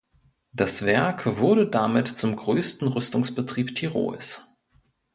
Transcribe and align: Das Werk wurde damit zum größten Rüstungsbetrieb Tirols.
Das 0.51 0.83
Werk 0.83 1.37
wurde 1.37 1.67
damit 1.69 2.07
zum 2.07 2.35
größten 2.35 2.87
Rüstungsbetrieb 2.87 3.75
Tirols. 3.75 4.47